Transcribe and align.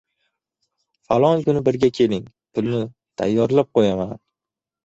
“Falon 1.09 1.43
kuni 1.49 1.61
birga 1.69 1.89
keling, 1.99 2.25
pulni 2.57 2.81
tayyorlab 3.23 3.71
qo‘yaman 3.81 4.19